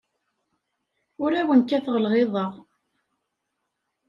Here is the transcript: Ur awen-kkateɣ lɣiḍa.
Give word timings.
Ur 1.23 1.31
awen-kkateɣ 1.41 1.95
lɣiḍa. 2.03 2.45